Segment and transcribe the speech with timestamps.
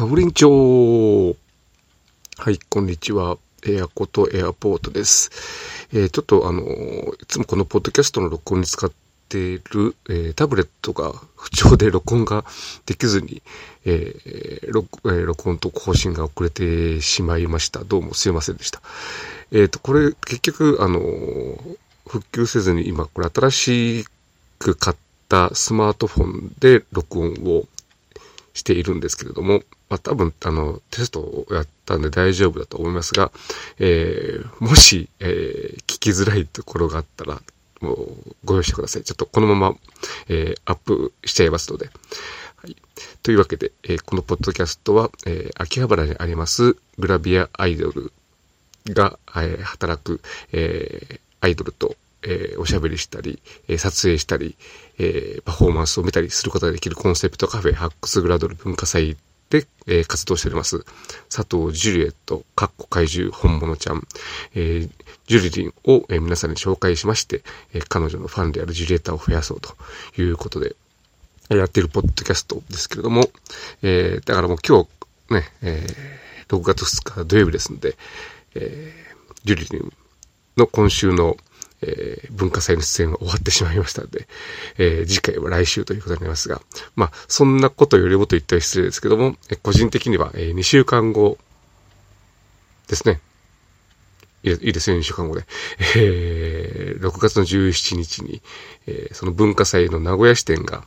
[0.00, 1.36] かぶりんちょ
[2.38, 3.36] はい、こんにちは。
[3.68, 5.30] エアコとエアポートです。
[5.92, 8.90] えー、ちょっとあのいつもこのポッドキャストの録音に使っ
[9.28, 12.46] ている、えー、タブレットが不調で録音が
[12.86, 13.42] できずに、
[13.84, 17.84] えー録えー、録音と更新が遅れてしまいました。
[17.84, 18.80] どうもすいませんでした。
[19.52, 21.00] えっ、と、これ結局、あの
[22.08, 24.06] 復旧せずに今、これ新し
[24.58, 24.96] く買っ
[25.28, 27.66] たスマートフォンで録音を
[28.54, 29.60] しているんですけれども、
[29.90, 33.32] まあ、多分、あの、テストをやったんで大丈夫だと思いますが、
[33.80, 37.42] えー、もし、えー、聞きづらいところがあったら、
[37.80, 39.02] もう、ご容赦ください。
[39.02, 39.76] ちょっとこのまま、
[40.28, 41.90] えー、アップしちゃいますので。
[42.56, 42.76] はい。
[43.22, 48.12] というわけで、えー、このポッドキャストは、えー、秋葉原にありますグラビアアイドル
[48.86, 50.20] が、えー、働く、
[50.52, 54.56] えー、アイドルと、えー、おしゃべりしたり、えー、撮影したり、
[54.98, 59.16] えー、パフォーマンスを見たりすることができるコンセプトカフェハックスグラドル文化祭
[59.50, 60.84] で、えー、活動しております。
[61.28, 64.06] 佐藤ジュリエット、カッコ怪獣本物ちゃん、
[64.54, 64.90] えー、
[65.26, 67.42] ジュリリンを、えー、皆さんに紹介しまして、
[67.74, 69.74] え、彼女のファンであるジュリエッタを増やそうと
[70.20, 70.76] いうことで、
[71.48, 73.28] やっているポッドキャストですけれども、
[73.82, 74.84] え、だからもう今
[75.28, 75.86] 日ね、え、
[76.48, 77.96] 6月2日土曜日ですので、
[78.54, 78.94] え、
[79.44, 79.92] ジュリリン
[80.56, 81.36] の今週の
[81.82, 84.28] えー、文化祭の出演は終わってしまいましたので、
[84.78, 86.60] えー、次回は来週ということになりますが、
[86.94, 91.38] まあ、そんなことよりもと言ったら失礼ですけども、え個人的には、えー、2週間後
[92.88, 93.20] ですね。
[94.42, 95.44] いいですね、2週間後で。
[95.96, 98.40] えー、6月の17日に、
[98.86, 100.84] えー、その文化祭の名古屋支店が、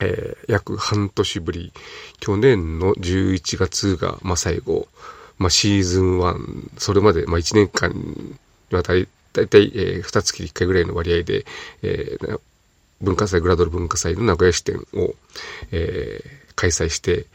[0.00, 1.72] えー、約半年ぶり、
[2.20, 4.86] 去年の11月が、まあ、最後、
[5.38, 8.34] まあ、シーズン1、それまで、まあ、1年間に
[8.70, 11.44] わたり大体、えー、2月1回ぐらいの割合で、
[11.82, 12.40] えー、
[13.00, 15.14] 文化祭、グラドル文化祭の名古屋支店を、
[15.70, 17.26] えー、開催して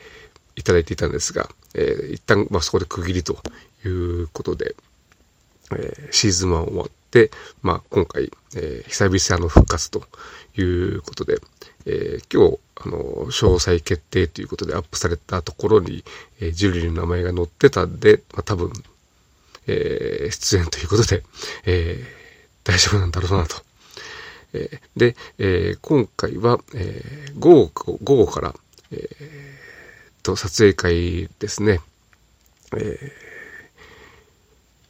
[0.56, 3.38] いただいていたんですが、えー、一旦、まあ、そこで区切りと
[3.86, 4.76] いうことで、
[5.72, 7.32] えー、シーズン1終わって、
[7.62, 10.04] まあ、今回、えー、久々の復活と
[10.58, 11.40] いうことで、
[11.86, 16.04] えー、今日、あの、詳細決定ということでアップされたところに、
[16.42, 18.72] えー、ジュリーの名前が載ってたんで、まあ、多分、
[19.68, 21.24] えー、出演ということで、
[21.66, 23.56] えー、大丈夫なんだろうなと。
[24.54, 28.56] えー、で、えー、今回は、えー、午後、午後から、
[28.92, 31.80] えー、と、撮影会ですね。
[32.76, 33.12] え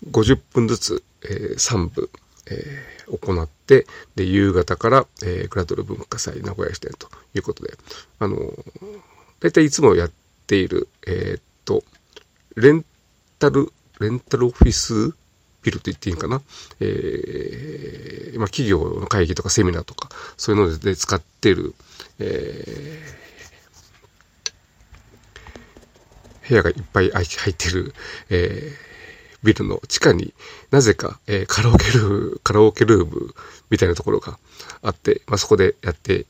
[0.06, 2.10] ー、50分ずつ、えー、3部、
[2.48, 7.74] えー、行って、で、夕方から、えー、グラドル文化祭名古屋支店ということで、
[8.20, 10.12] あのー、だいつもやっ
[10.48, 11.84] ている、えー、っと、
[12.56, 12.86] レン
[13.40, 13.72] タル
[14.04, 15.16] レンタルオフィス
[15.64, 16.42] ビルと言っていいんかな？
[16.82, 21.74] えー、まあ、企業の会議とかセミナーとか、そういうので使ってる、
[22.20, 27.94] えー、部屋がいっぱい入ってる、
[28.30, 30.34] えー、ビルの地下に
[30.70, 33.34] なぜか、えー、カラオケルーム、カラオケルーム
[33.70, 34.38] みたいなところが
[34.82, 36.26] あって、まあ、そこでやって、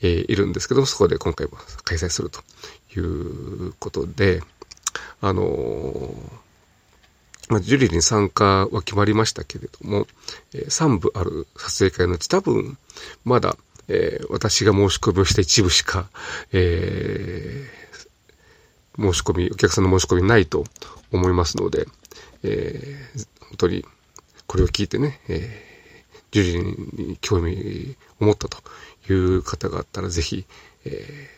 [0.00, 2.40] えー、いるんですけども、そこで今回も開催すると
[2.98, 4.42] いうことで、
[5.20, 6.42] あのー
[7.52, 10.06] まあ、ジュリーに参加は決まりましたけれども、
[10.54, 12.78] えー、3部ある撮影会のうち多分、
[13.26, 13.58] まだ、
[13.88, 16.08] えー、私が申し込みをした一部しか、
[16.52, 20.64] えー、申し込み、お客さんの申し込みないと
[21.12, 21.86] 思いますので、
[22.42, 23.84] えー、本当に
[24.46, 28.62] これを聞いてね、え、ジュリーに興味を持ったと
[29.10, 30.46] いう方があったらぜひ、
[30.86, 31.28] え、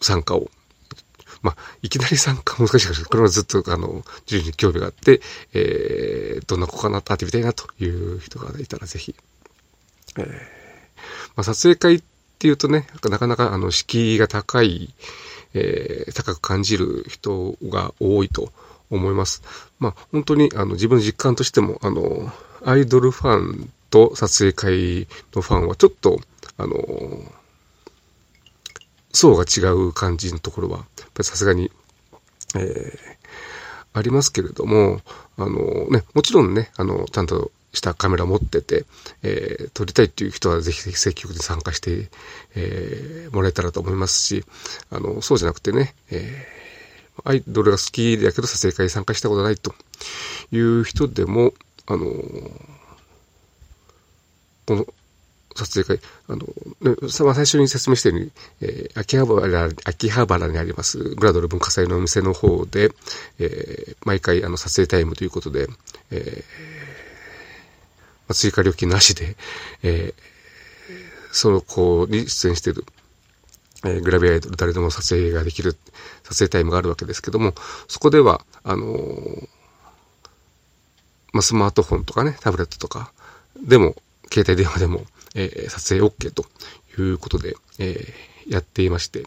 [0.00, 0.50] 参加を
[1.42, 3.04] まあ、いきなり参加難しいかもしれない。
[3.04, 5.20] これはずっと、あの、自由に興味があって、
[5.52, 9.14] えー、どんな子かな、パーティーみたいなという人がいたらぜひ。
[10.18, 12.02] えー、まあ、撮影会っ
[12.38, 14.94] ていうとね、なかなか、あの、敷居が高い、
[15.54, 18.52] えー、高く感じる人が多いと
[18.90, 19.42] 思います。
[19.78, 22.32] まあ、本当に、あの、自分の実感としても、あの、
[22.64, 26.20] アイドルファンと撮影会のファンはちょっと、
[26.58, 26.76] あの、
[29.12, 30.84] 層が違う感じのところは、
[31.16, 31.70] ぱりさすがに、
[32.54, 35.00] えー、ありますけれども、
[35.36, 38.84] あのね、もちろんね、あの、ちゃんとしたカメラ持ってて、
[39.22, 42.08] えー、撮りたいっていう人はぜひぜひ積極的に参加して、
[42.54, 44.44] えー、もらえたらと思いますし、
[44.90, 49.74] あの、そうじゃなくてね、えー、アイドルが好きだけど撮影会に参加したことないと
[50.52, 51.54] いう人でも、
[51.88, 52.04] あの
[54.66, 54.86] この
[55.56, 56.46] 撮影会、あの、
[57.08, 58.30] 最初に説明したように、
[58.60, 62.90] えー、秋葉原、秋葉原にありますグラドル文化祭のお店の方で、
[63.38, 65.68] えー、毎回あの撮影タイムということで、
[66.10, 69.36] えー、追加料金なしで、
[69.82, 70.12] えー、
[71.32, 72.84] その子に出演している、
[73.84, 75.76] えー、グラビアアイドル誰でも撮影ができる、
[76.24, 77.54] 撮影タイムがあるわけですけども、
[77.88, 78.86] そこでは、あの、
[81.32, 83.12] まあ、スマートフォンとかね、タブレットとか
[83.62, 83.94] でも、
[84.32, 85.04] 携帯電話でも、
[85.36, 86.46] えー、撮影 OK と
[86.98, 89.24] いうことで、えー、やっていまして、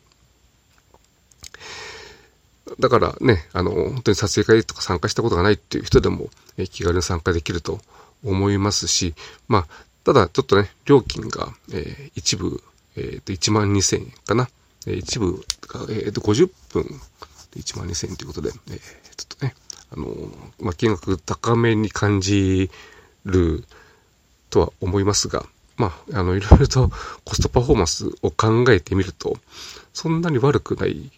[2.80, 7.80] だからね、あの、本当に撮影会とか参加したことがないっていう人でも、えー、気軽に参加できると
[8.24, 9.16] 思いますし、
[9.48, 9.68] まあ、
[10.04, 12.62] ただちょっとね、料金が、えー、一部、
[12.96, 14.50] えっ、ー、と、1万2000円かな。
[14.88, 18.78] えー、一部が、え、と、50分で1万2000円ということで、えー、
[19.16, 19.56] ちょっとね、
[19.92, 20.08] あの
[20.60, 22.70] まあ、金額高めに感じ
[23.26, 23.66] る
[24.50, 25.46] とは思いますが、
[25.80, 26.92] まあ、あの、いろいろと
[27.26, 29.40] コストパフォーマンスを考えてみると、
[29.94, 31.10] そんなに悪くない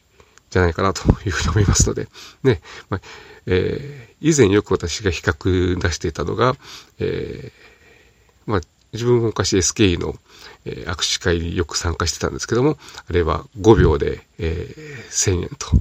[0.49, 2.07] じゃないかなというふうに思いますので、
[2.43, 3.01] ね、まあ、
[3.47, 6.55] えー、以前よく私が比較出していたのが、
[6.99, 8.61] えー、まあ、
[8.93, 10.19] 自分も昔 SKE の、
[10.65, 12.77] えー、握手会によく参加してたんですけども、
[13.09, 15.71] あれは5秒で、えー、1000円と、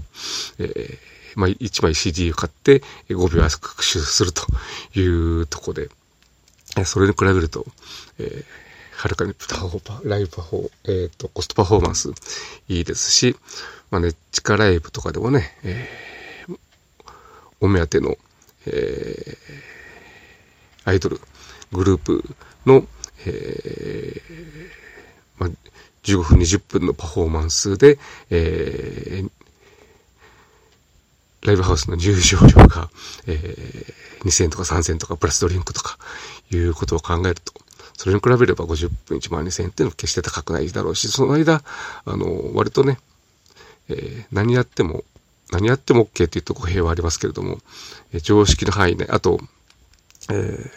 [0.59, 4.47] えーまあ、1枚 CD を買って5秒握手すると
[4.99, 5.91] いうとこで、
[6.85, 7.67] それに比べると、
[8.19, 8.44] えー、
[9.00, 12.11] はるかにパフォーライブパフォー、えっ、ー、と、コストパフォーマンス
[12.69, 13.35] いいですし、
[13.91, 16.58] まあね、地下ライブとかでもね、えー、
[17.62, 18.19] お目当ての、
[18.67, 21.19] えー、アイドル、
[21.73, 22.23] グループ
[22.67, 22.87] の、
[23.25, 24.20] えー、
[25.38, 25.50] まあ、
[26.02, 27.99] 15分、20分のパフォーマンスで、
[28.29, 29.31] えー、
[31.47, 32.91] ライブハウスの入場料が、
[33.26, 35.97] えー、2000とか3000とかプラスドリンクとか
[36.52, 37.55] いうことを考えると、
[38.00, 41.62] それに比べれば50分1万2000円っていうのは決して高くないだろうし、その間、
[42.06, 42.99] あの、割とね、
[43.91, 45.05] えー、何やっても、
[45.52, 47.58] 何やっても OK っていうと語弊はありますけれども、
[48.14, 49.38] えー、常識の範囲内、あと、
[50.31, 50.70] えー、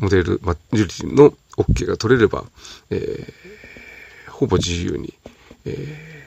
[0.00, 2.42] モデル、ま、ジュリの OK が取れれば、
[2.90, 5.14] えー、ほぼ自由に、
[5.64, 6.26] え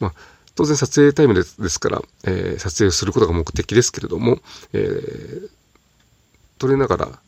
[0.00, 0.14] ー、まあ、
[0.54, 4.38] 当然撮影タイムですですから、えー、撮影することが目的ですけれども、
[4.72, 5.57] えー、
[6.58, 7.18] 撮れながら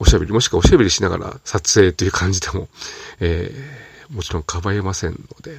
[0.00, 2.68] おしゃべり、もしくはおしゃべりしながら撮影という感じでも、
[3.20, 5.58] えー、もちろん構えませんので、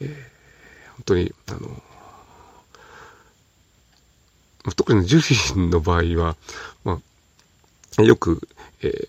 [0.00, 1.82] えー、本当に、あの、
[4.76, 6.36] 特にジュリーの場合は、
[6.84, 7.00] ま
[7.96, 8.46] あ、よく、
[8.82, 9.08] えー、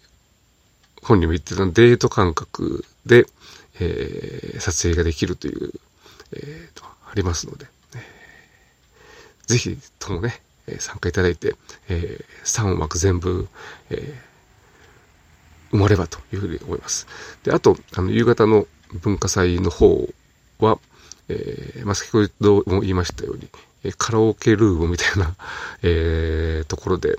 [1.03, 3.25] 本人も言ってたデート感覚で、
[3.81, 5.73] えー、撮影ができるという、
[6.31, 7.65] えーと、ありますので、
[7.95, 11.55] えー、ぜひともね、え参加いただいて、
[11.89, 13.47] えー、3枠全部、
[13.89, 14.13] え、
[15.71, 17.07] 埋まればというふうに思います。
[17.43, 18.67] で、あと、あの、夕方の
[19.01, 20.09] 文化祭の方
[20.59, 20.79] は、
[21.29, 23.47] え、まあ、先ほども言いましたように、
[23.83, 25.35] えカラオケルームみたいな、
[25.81, 27.17] え、ところで、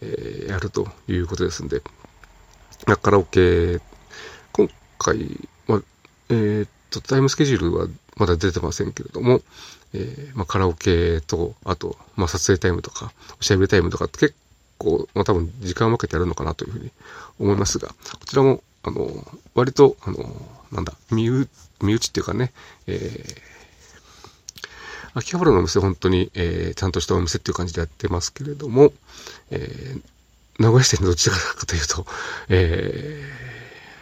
[0.00, 1.82] え、やるということですんで、
[3.02, 3.80] カラオケ、
[4.52, 4.68] 今
[4.98, 5.82] 回、まあ、
[6.28, 9.40] えー、っと、タイムスケジュールはまだ出てませんけれども、
[9.92, 14.34] えー、まあ、カラオケと、あと、まあ、撮影タイムとか、おしゃべりタイムとかって結
[14.78, 16.90] 構、まあ、多分時間を分けてやるのかなというふうに
[17.38, 19.10] 思いますが、こちらも、あの、
[19.54, 20.16] 割と、あの、
[20.72, 21.48] なんだ、身内、
[21.82, 22.52] 身内っていうかね、
[22.86, 23.36] えー、
[25.14, 28.92] 秋葉原のお店本当に、えー、ちゃんとしたお店っていう感じでやってますけれども、
[29.50, 30.02] えー、
[30.58, 32.06] 名古屋市でどちらかというと、
[32.48, 33.22] え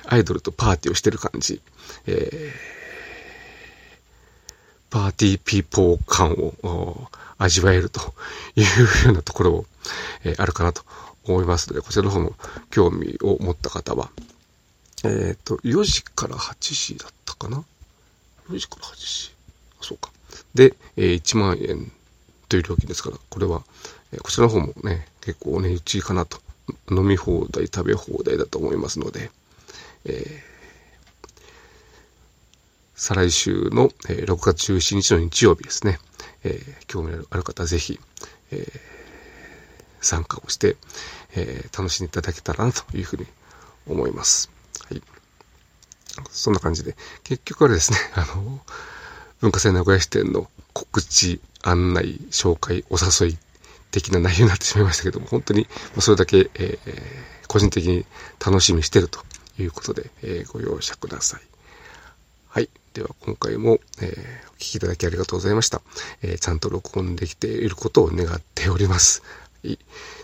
[0.04, 1.60] ー、アイドルとパーティーをしてる感じ、
[2.06, 2.83] えー
[4.94, 8.00] パーティーピーポー感を味わえると
[8.54, 8.64] いう
[9.06, 9.66] ようなところを、
[10.22, 10.82] えー、あるかなと
[11.24, 12.34] 思いますので、こちらの方も
[12.70, 14.08] 興味を持った方は、
[15.02, 17.64] えっ、ー、と、4時から8時だったかな
[18.48, 19.34] ?4 時から8時？
[19.80, 20.12] そうか。
[20.54, 21.90] で、えー、1万円
[22.48, 23.64] という料金ですから、これは、
[24.12, 26.38] え、こちらの方もね、結構お値打ちかなと。
[26.88, 29.32] 飲み放題、食べ放題だと思いますので、
[30.04, 30.53] えー
[32.94, 35.98] 再来週の、えー、6月17日の日曜日ですね、
[36.44, 37.98] えー、興味ある方はぜひ、
[38.52, 38.68] えー、
[40.00, 40.76] 参加をして、
[41.34, 43.26] えー、楽しんでいただけたらなというふうに
[43.88, 44.50] 思います。
[44.88, 45.02] はい。
[46.30, 48.64] そんな感じで、結局はですね、 あの、
[49.40, 53.38] 文化祭名古屋支店の告知、案内、紹介、お誘い
[53.90, 58.06] 的な内容になってしまいましたけども、本当にそれだけ、えー、個人的に
[58.44, 59.20] 楽しみにしてると
[59.58, 61.38] いうことで、えー、ご容赦くださ。
[61.38, 61.53] い。
[62.94, 65.82] では今回も、えー、お聴きいただきありがとうございました、
[66.22, 69.22] えー、ちゃんと録音できていることを願っております。
[69.64, 69.78] はい、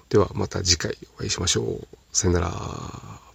[0.08, 1.88] ではまた次回お会いしましょう。
[2.12, 3.29] さよなら。